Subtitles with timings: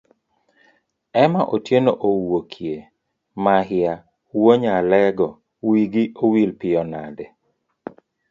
[1.23, 2.75] Ema Otieno owuokie,
[3.43, 3.93] mahia
[4.37, 7.25] wuonya alegowigi owil piyo nade?